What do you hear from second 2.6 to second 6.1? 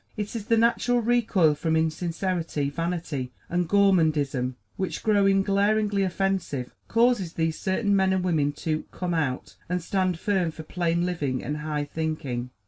vanity and gormandism which, growing glaringly